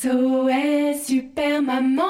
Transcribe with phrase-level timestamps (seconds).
[0.00, 2.04] SOS Super Maman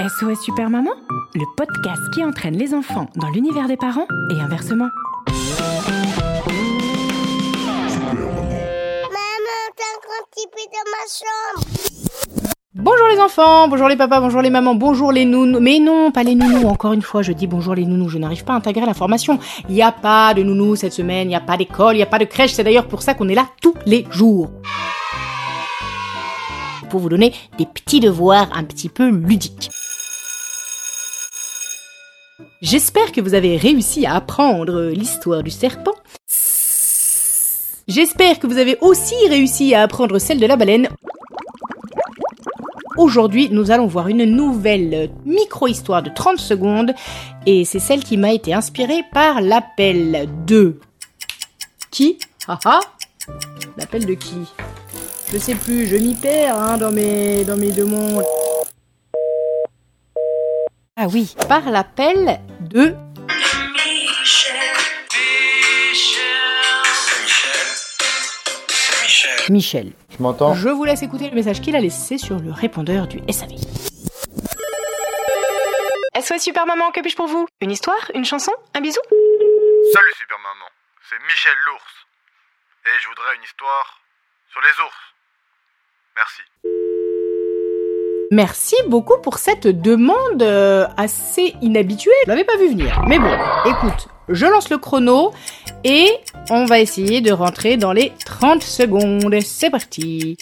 [0.00, 0.92] SOS Super Maman,
[1.34, 4.88] le podcast qui entraîne les enfants dans l'univers des parents et inversement.
[5.26, 5.58] Maman,
[9.76, 11.78] t'as un grand petit peu dans ma chambre.
[12.74, 15.60] Bonjour les enfants, bonjour les papas, bonjour les mamans, bonjour les nounous.
[15.60, 16.66] Mais non, pas les nounous.
[16.66, 18.08] Encore une fois, je dis bonjour les nounous.
[18.08, 19.38] Je n'arrive pas à intégrer la formation.
[19.68, 22.02] Il n'y a pas de nounous cette semaine, il n'y a pas d'école, il n'y
[22.02, 22.52] a pas de crèche.
[22.52, 24.50] C'est d'ailleurs pour ça qu'on est là tous les jours.
[26.90, 29.70] Pour vous donner des petits devoirs un petit peu ludiques.
[32.60, 35.94] J'espère que vous avez réussi à apprendre l'histoire du serpent.
[37.86, 40.88] J'espère que vous avez aussi réussi à apprendre celle de la baleine.
[42.96, 46.92] Aujourd'hui, nous allons voir une nouvelle micro-histoire de 30 secondes
[47.46, 50.80] et c'est celle qui m'a été inspirée par l'appel de...
[51.90, 52.18] Qui?
[53.76, 54.34] L'appel de qui?
[55.30, 58.24] Je sais plus, je m'y perds hein, dans mes dans mes deux mondes.
[60.96, 62.94] Ah oui, par l'appel de
[69.50, 69.92] Michel.
[70.10, 70.54] Je m'entends?
[70.54, 73.50] Je vous laisse écouter le message qu'il a laissé sur le répondeur du SAV.
[76.20, 77.46] SOS Super Maman, que puis-je pour vous?
[77.60, 78.10] Une histoire?
[78.14, 78.52] Une chanson?
[78.74, 79.00] Un bisou?
[79.10, 80.68] Salut Super Maman,
[81.08, 81.94] c'est Michel l'ours.
[82.86, 84.00] Et je voudrais une histoire
[84.50, 85.17] sur les ours.
[86.18, 86.42] Merci.
[88.30, 92.10] Merci beaucoup pour cette demande euh, assez inhabituée.
[92.24, 93.02] Je l'avais pas vu venir.
[93.06, 93.30] Mais bon,
[93.64, 95.32] écoute, je lance le chrono
[95.84, 96.10] et
[96.50, 99.40] on va essayer de rentrer dans les 30 secondes.
[99.42, 100.36] C'est parti.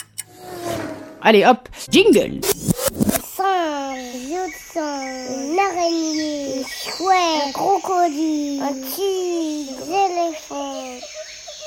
[1.22, 2.40] Allez, hop, jingle.
[4.78, 10.84] Une araignée, un chouette, un crocodile, un tigre, des éléphants.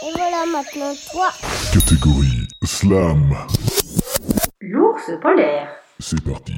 [0.01, 1.29] Et voilà maintenant toi.
[1.73, 3.35] Catégorie Slam.
[5.07, 5.67] L'ours polaire.
[5.99, 6.53] C'est parti.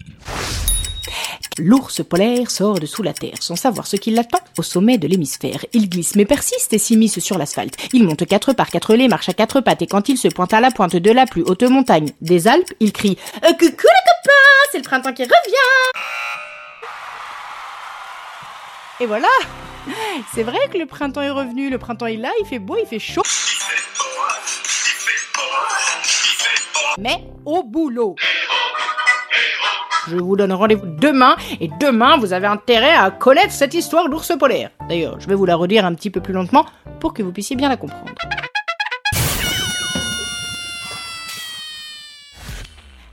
[1.60, 5.08] L'ours polaire sort de sous la terre sans savoir ce qui l'attend au sommet de
[5.08, 5.64] l'hémisphère.
[5.74, 7.76] Il glisse mais persiste et s'immisce sur l'asphalte.
[7.94, 10.54] Il monte quatre par quatre lait, marche à quatre pattes et quand il se pointe
[10.54, 13.68] à la pointe de la plus haute montagne des Alpes, il crie Euh, Coucou les
[13.68, 15.92] copains, c'est le printemps qui revient
[19.02, 19.28] Et voilà
[20.34, 22.88] C'est vrai que le printemps est revenu, le printemps est là, il fait beau, il
[22.88, 23.24] fait chaud.
[26.98, 28.16] Mais au boulot
[30.08, 34.34] je vous donne rendez-vous demain, et demain, vous avez intérêt à connaître cette histoire d'ours
[34.38, 34.72] polaire.
[34.90, 36.66] D'ailleurs, je vais vous la redire un petit peu plus lentement
[37.00, 38.12] pour que vous puissiez bien la comprendre.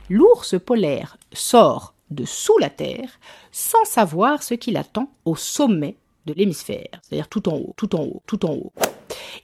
[0.09, 3.19] L'ours polaire sort de sous la terre
[3.51, 5.95] sans savoir ce qui l'attend au sommet
[6.25, 8.73] de l'hémisphère, c'est-à-dire tout en haut, tout en haut, tout en haut.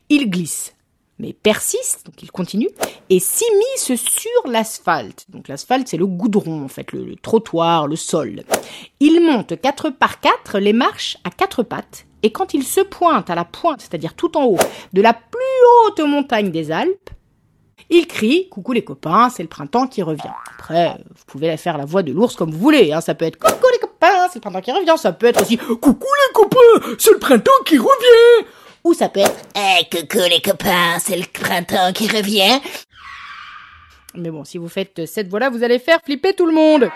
[0.09, 0.74] Il glisse
[1.19, 2.69] mais persiste, donc il continue,
[3.09, 5.25] et s'immisce sur l'asphalte.
[5.29, 8.43] Donc l'asphalte, c'est le goudron, en fait, le, trottoir, le sol.
[8.99, 13.29] Il monte quatre par quatre les marches à quatre pattes, et quand il se pointe
[13.29, 14.57] à la pointe, c'est-à-dire tout en haut,
[14.93, 17.09] de la plus haute montagne des Alpes,
[17.89, 20.23] il crie Coucou les copains, c'est le printemps qui revient.
[20.57, 22.99] Après, vous pouvez faire la voix de l'ours comme vous voulez, hein.
[22.99, 25.57] ça peut être Coucou les copains, c'est le printemps qui revient, ça peut être aussi
[25.57, 28.47] Coucou les copains, c'est le printemps qui revient
[28.85, 32.61] ou ça peut être Hey, coucou les copains, c'est le printemps qui revient.
[34.13, 36.89] Mais bon, si vous faites cette voix-là, vous allez faire flipper tout le monde.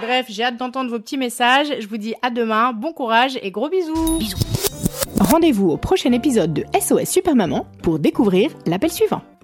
[0.00, 1.68] Bref, j'ai hâte d'entendre vos petits messages.
[1.80, 4.18] Je vous dis à demain, bon courage et gros bisous.
[4.18, 4.36] Bisous.
[5.18, 9.22] Rendez-vous au prochain épisode de SOS Super Maman pour découvrir l'appel suivant.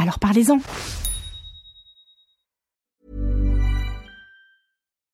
[0.00, 0.58] Alors parlez-en.